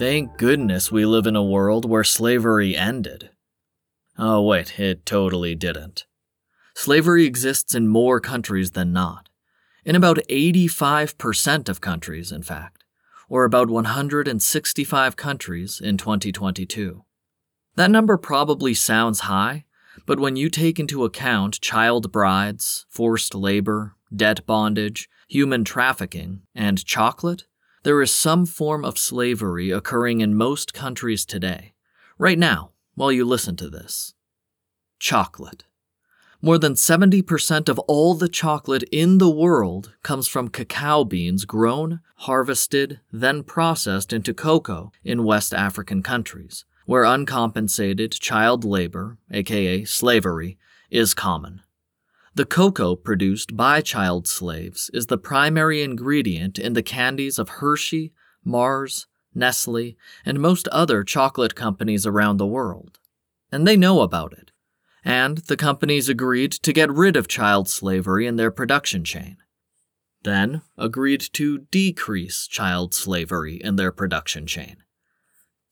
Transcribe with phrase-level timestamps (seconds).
[0.00, 3.28] Thank goodness we live in a world where slavery ended.
[4.16, 6.06] Oh, wait, it totally didn't.
[6.74, 9.28] Slavery exists in more countries than not.
[9.84, 12.82] In about 85% of countries, in fact,
[13.28, 17.04] or about 165 countries in 2022.
[17.76, 19.66] That number probably sounds high,
[20.06, 26.82] but when you take into account child brides, forced labor, debt bondage, human trafficking, and
[26.86, 27.44] chocolate,
[27.82, 31.72] there is some form of slavery occurring in most countries today,
[32.18, 34.14] right now, while you listen to this.
[34.98, 35.64] Chocolate.
[36.42, 42.00] More than 70% of all the chocolate in the world comes from cacao beans grown,
[42.16, 50.58] harvested, then processed into cocoa in West African countries, where uncompensated child labor, aka slavery,
[50.90, 51.62] is common.
[52.34, 58.12] The cocoa produced by child slaves is the primary ingredient in the candies of Hershey,
[58.44, 62.98] Mars, Nestle, and most other chocolate companies around the world.
[63.50, 64.52] And they know about it.
[65.04, 69.38] And the companies agreed to get rid of child slavery in their production chain.
[70.22, 74.76] Then agreed to decrease child slavery in their production chain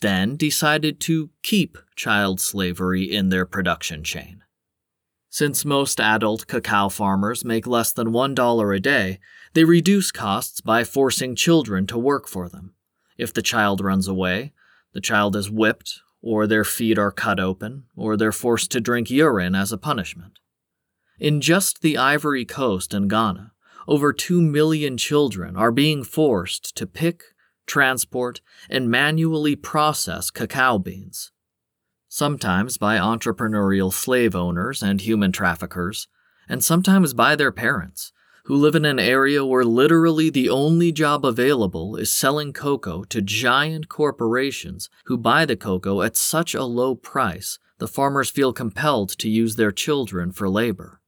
[0.00, 4.42] then decided to keep child slavery in their production chain.
[5.28, 9.18] Since most adult cacao farmers make less than $1 a day,
[9.54, 12.74] they reduce costs by forcing children to work for them.
[13.18, 14.52] If the child runs away,
[14.92, 19.10] the child is whipped, or their feet are cut open, or they're forced to drink
[19.10, 20.38] urine as a punishment.
[21.18, 23.52] In just the Ivory Coast and Ghana,
[23.88, 27.22] over 2 million children are being forced to pick,
[27.66, 31.32] transport, and manually process cacao beans.
[32.16, 36.08] Sometimes by entrepreneurial slave owners and human traffickers,
[36.48, 38.10] and sometimes by their parents,
[38.46, 43.20] who live in an area where literally the only job available is selling cocoa to
[43.20, 49.10] giant corporations who buy the cocoa at such a low price the farmers feel compelled
[49.10, 51.02] to use their children for labor.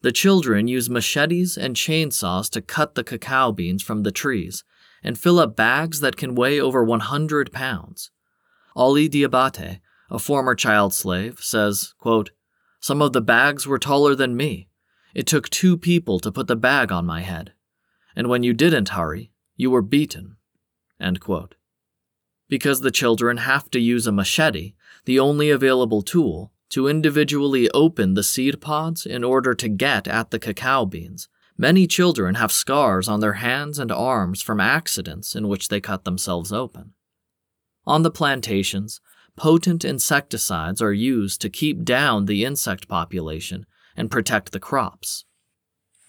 [0.00, 4.64] The children use machetes and chainsaws to cut the cacao beans from the trees
[5.02, 8.10] and fill up bags that can weigh over 100 pounds.
[8.74, 9.80] Ali Diabate,
[10.12, 12.30] a former child slave, says, quote,
[12.78, 14.68] Some of the bags were taller than me.
[15.14, 17.54] It took two people to put the bag on my head.
[18.14, 20.36] And when you didn't hurry, you were beaten.
[22.48, 24.74] Because the children have to use a machete,
[25.06, 30.30] the only available tool, to individually open the seed pods in order to get at
[30.30, 35.48] the cacao beans, Many children have scars on their hands and arms from accidents in
[35.48, 36.94] which they cut themselves open.
[37.86, 39.00] On the plantations,
[39.36, 43.66] potent insecticides are used to keep down the insect population
[43.96, 45.24] and protect the crops.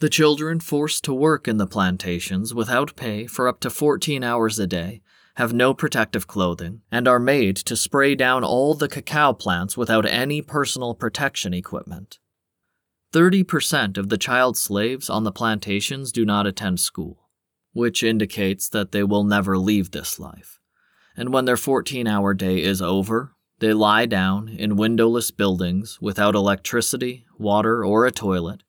[0.00, 4.58] The children forced to work in the plantations without pay for up to 14 hours
[4.58, 5.00] a day
[5.36, 10.04] have no protective clothing and are made to spray down all the cacao plants without
[10.04, 12.18] any personal protection equipment.
[13.12, 17.28] 30% of the child slaves on the plantations do not attend school,
[17.72, 20.58] which indicates that they will never leave this life.
[21.16, 26.34] And when their 14 hour day is over, they lie down in windowless buildings without
[26.34, 28.62] electricity, water, or a toilet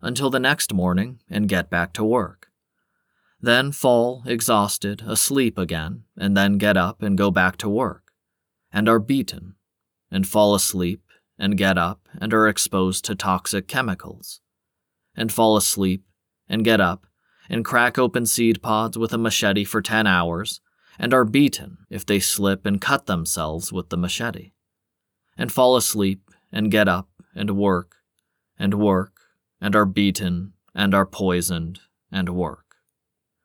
[0.00, 2.48] until the next morning and get back to work.
[3.40, 8.12] Then fall, exhausted, asleep again, and then get up and go back to work,
[8.72, 9.54] and are beaten,
[10.10, 11.02] and fall asleep
[11.38, 14.40] and get up and are exposed to toxic chemicals,
[15.14, 16.04] and fall asleep
[16.48, 17.06] and get up
[17.48, 20.60] and crack open seed pods with a machete for 10 hours
[20.98, 24.52] and are beaten if they slip and cut themselves with the machete,
[25.36, 27.96] and fall asleep and get up and work
[28.58, 29.20] and work
[29.60, 32.76] and are beaten and are poisoned and work.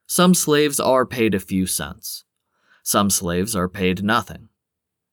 [0.07, 2.23] Some slaves are paid a few cents.
[2.83, 4.49] Some slaves are paid nothing.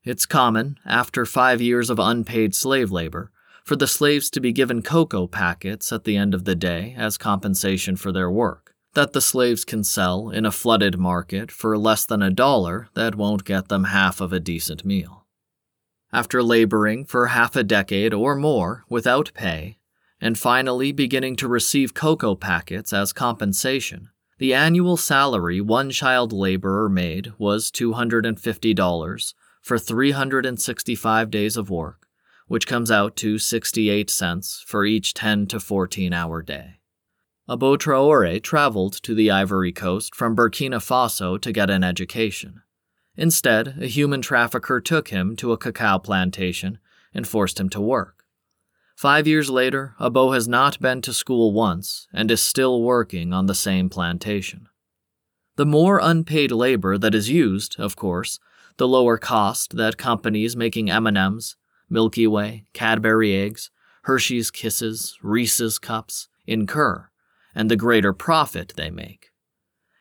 [0.03, 3.31] It's common, after five years of unpaid slave labor,
[3.65, 7.19] for the slaves to be given cocoa packets at the end of the day as
[7.19, 12.05] compensation for their work, that the slaves can sell in a flooded market for less
[12.05, 15.27] than a dollar that won't get them half of a decent meal.
[16.13, 19.79] After laboring for half a decade or more without pay,
[20.21, 26.89] and finally beginning to receive cocoa packets as compensation, the annual salary one child laborer
[26.89, 32.09] made was $250 for 365 days of work,
[32.49, 36.80] which comes out to 68 cents for each 10 to 14 hour day.
[37.51, 42.63] Abo Traore traveled to the Ivory Coast from Burkina Faso to get an education.
[43.17, 46.79] Instead, a human trafficker took him to a cacao plantation
[47.13, 48.25] and forced him to work.
[48.95, 53.47] Five years later, Abo has not been to school once and is still working on
[53.47, 54.69] the same plantation.
[55.57, 58.39] The more unpaid labor that is used, of course,
[58.77, 61.57] the lower cost that companies making M&Ms,
[61.89, 67.10] Milky Way, Cadbury eggs, Hershey's Kisses, Reese's cups incur,
[67.55, 69.31] and the greater profit they make.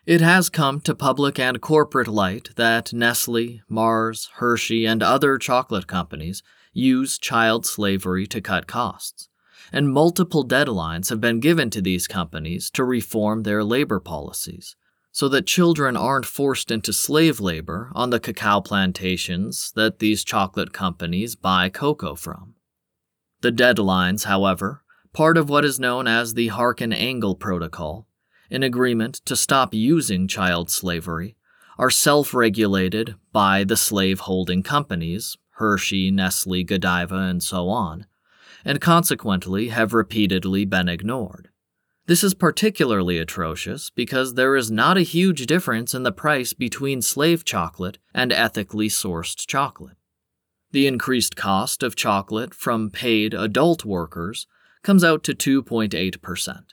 [0.06, 5.88] It has come to public and corporate light that Nestle, Mars, Hershey, and other chocolate
[5.88, 6.42] companies
[6.74, 9.30] use child slavery to cut costs,
[9.72, 14.76] and multiple deadlines have been given to these companies to reform their labor policies
[15.12, 20.72] so that children aren't forced into slave labor on the cacao plantations that these chocolate
[20.72, 22.56] companies buy cocoa from.
[23.42, 28.08] The deadlines, however, part of what is known as the Harkin-Engel Protocol,
[28.52, 31.36] an agreement to stop using child slavery,
[31.78, 38.06] are self regulated by the slave holding companies, Hershey, Nestle, Godiva, and so on,
[38.66, 41.50] and consequently have repeatedly been ignored.
[42.06, 47.02] This is particularly atrocious because there is not a huge difference in the price between
[47.02, 49.98] slave chocolate and ethically sourced chocolate.
[50.72, 54.48] The increased cost of chocolate from paid adult workers
[54.84, 56.64] comes out to 2.8%.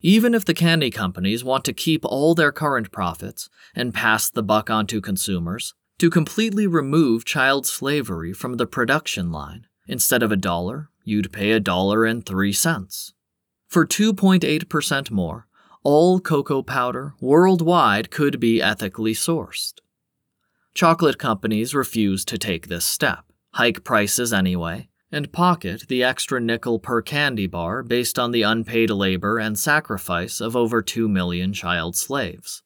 [0.00, 4.42] Even if the candy companies want to keep all their current profits and pass the
[4.42, 10.32] buck on to consumers, to completely remove child slavery from the production line, instead of
[10.32, 13.14] a dollar, you'd pay a dollar and three cents.
[13.68, 15.46] For 2.8% more,
[15.84, 19.74] all cocoa powder worldwide could be ethically sourced.
[20.74, 26.78] Chocolate companies refuse to take this step, hike prices anyway, and pocket the extra nickel
[26.78, 31.94] per candy bar based on the unpaid labor and sacrifice of over 2 million child
[31.94, 32.62] slaves.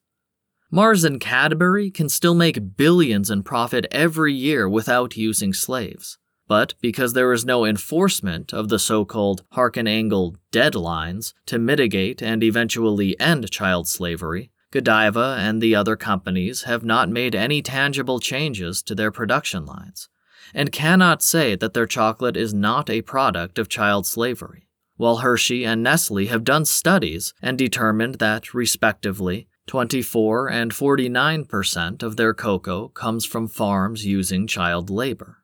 [0.71, 6.17] Mars and Cadbury can still make billions in profit every year without using slaves.
[6.47, 12.41] But because there is no enforcement of the so called Harkin-Engel deadlines to mitigate and
[12.41, 18.81] eventually end child slavery, Godiva and the other companies have not made any tangible changes
[18.83, 20.09] to their production lines
[20.53, 25.65] and cannot say that their chocolate is not a product of child slavery, while Hershey
[25.65, 32.87] and Nestle have done studies and determined that, respectively, 24 and 49% of their cocoa
[32.87, 35.43] comes from farms using child labor.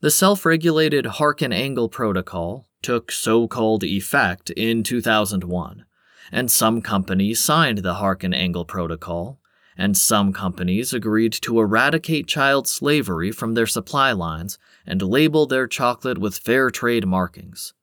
[0.00, 5.84] The self regulated Harkin-Engel Protocol took so called effect in 2001,
[6.30, 9.40] and some companies signed the Harkin-Engel Protocol
[9.76, 15.66] and some companies agreed to eradicate child slavery from their supply lines and label their
[15.66, 17.74] chocolate with fair trade markings.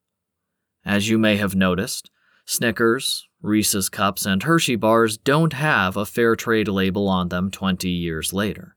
[0.85, 2.09] As you may have noticed,
[2.45, 7.89] Snickers, Reese's Cups, and Hershey bars don't have a fair trade label on them 20
[7.89, 8.75] years later.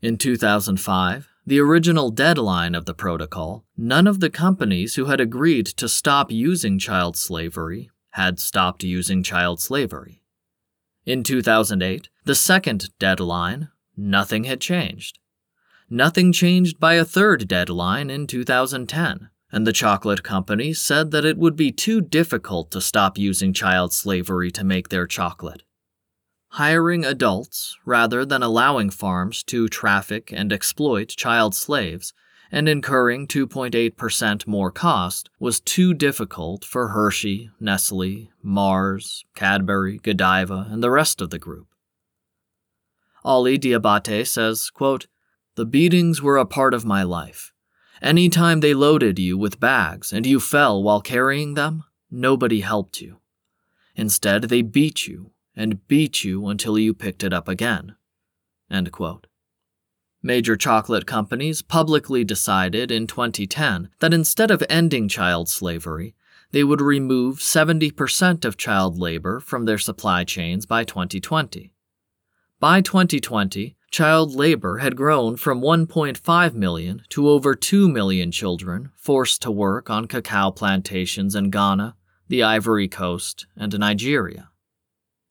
[0.00, 5.66] In 2005, the original deadline of the protocol, none of the companies who had agreed
[5.66, 10.22] to stop using child slavery had stopped using child slavery.
[11.06, 15.18] In 2008, the second deadline, nothing had changed.
[15.90, 21.36] Nothing changed by a third deadline in 2010, and the chocolate company said that it
[21.36, 25.62] would be too difficult to stop using child slavery to make their chocolate.
[26.52, 32.14] Hiring adults rather than allowing farms to traffic and exploit child slaves
[32.54, 40.80] and incurring 2.8% more cost was too difficult for Hershey, Nestle, Mars, Cadbury, Godiva, and
[40.80, 41.66] the rest of the group.
[43.24, 45.08] Ali Diabate says, quote,
[45.56, 47.52] The beatings were a part of my life.
[48.00, 53.00] Any time they loaded you with bags and you fell while carrying them, nobody helped
[53.00, 53.18] you.
[53.96, 57.96] Instead, they beat you and beat you until you picked it up again.
[58.70, 59.26] End quote.
[60.26, 66.14] Major chocolate companies publicly decided in 2010 that instead of ending child slavery,
[66.50, 71.74] they would remove 70% of child labor from their supply chains by 2020.
[72.58, 79.42] By 2020, child labor had grown from 1.5 million to over 2 million children forced
[79.42, 81.96] to work on cacao plantations in Ghana,
[82.28, 84.48] the Ivory Coast, and Nigeria.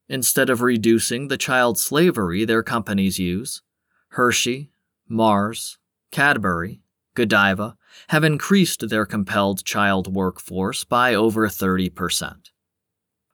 [0.07, 3.63] Instead of reducing the child slavery their companies use,
[4.09, 4.69] Hershey,
[5.07, 5.77] Mars,
[6.11, 6.81] Cadbury,
[7.15, 7.77] Godiva
[8.09, 12.49] have increased their compelled child workforce by over 30%.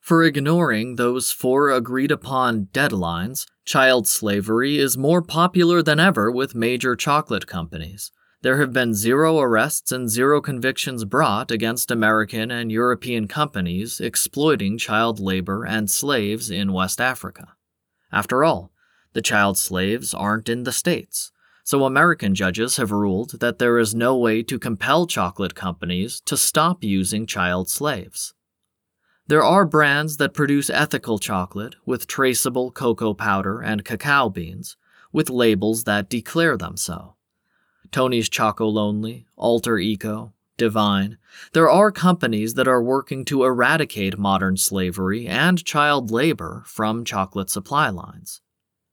[0.02, 6.56] For ignoring those four agreed upon deadlines, child slavery is more popular than ever with
[6.56, 8.12] major chocolate companies.
[8.42, 14.78] There have been zero arrests and zero convictions brought against American and European companies exploiting
[14.78, 17.56] child labor and slaves in West Africa.
[18.12, 18.72] After all,
[19.14, 21.32] the child slaves aren't in the States
[21.70, 26.36] so American judges have ruled that there is no way to compel chocolate companies to
[26.36, 28.34] stop using child slaves.
[29.28, 34.78] There are brands that produce ethical chocolate with traceable cocoa powder and cacao beans,
[35.14, 37.14] with labels that declare them so.
[37.92, 41.20] Tony's Chocolonely, Alter Eco, Divine.
[41.54, 47.52] There are companies that are working to eradicate modern slavery and child labor from chocolate
[47.52, 48.42] supply lines.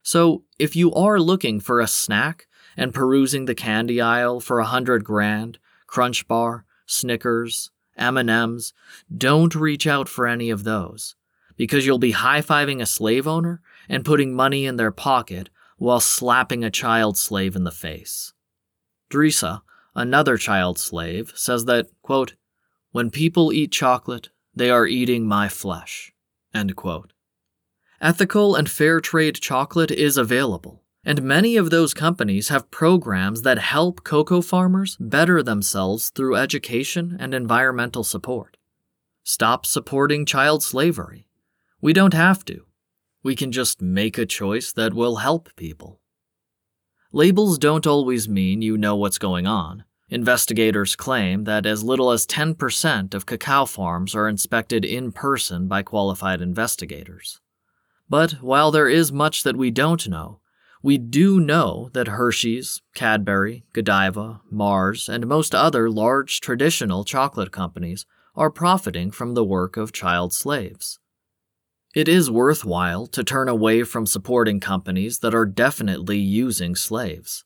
[0.03, 4.67] So, if you are looking for a snack and perusing the candy aisle for a
[4.67, 8.73] hundred grand, Crunch Bar, Snickers, M&Ms,
[9.17, 11.17] don't reach out for any of those,
[11.57, 16.65] because you'll be high-fiving a slave owner and putting money in their pocket while slapping
[16.65, 18.33] a child slave in the face.
[19.11, 19.63] Drisa,
[19.95, 22.35] another child slave, says that, quote,
[22.93, 26.13] when people eat chocolate, they are eating my flesh.
[28.01, 33.59] Ethical and fair trade chocolate is available, and many of those companies have programs that
[33.59, 38.57] help cocoa farmers better themselves through education and environmental support.
[39.23, 41.29] Stop supporting child slavery.
[41.81, 42.67] We don't have to.
[43.23, 46.01] We can just make a choice that will help people.
[47.13, 49.85] Labels don't always mean you know what's going on.
[50.09, 55.85] Investigators claim that as little as 10% of cacao farms are inspected in person by
[55.85, 57.41] qualified investigators.
[58.09, 60.41] But while there is much that we don't know,
[60.87, 68.07] we do know that Hershey's, Cadbury, Godiva, Mars, and most other large traditional chocolate companies
[68.37, 71.01] are profiting from the work of child slaves.
[71.93, 77.45] It is worthwhile to turn away from supporting companies that are definitely using slaves.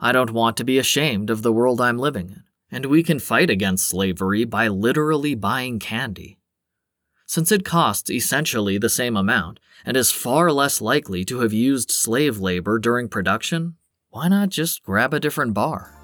[0.00, 2.42] I don't want to be ashamed of the world I'm living in,
[2.72, 6.39] and we can fight against slavery by literally buying candy.
[7.30, 11.92] Since it costs essentially the same amount, and is far less likely to have used
[11.92, 13.76] slave labor during production,
[14.08, 15.99] why not just grab a different bar?